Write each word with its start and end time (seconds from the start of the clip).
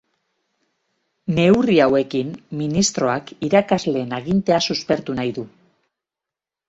Neurri 1.39 1.75
hauekin, 1.85 2.31
ministroak 2.61 3.29
irakasleen 3.49 4.17
agintea 4.21 4.63
suspertu 4.71 5.21
nahi 5.21 5.39
du. 5.41 5.45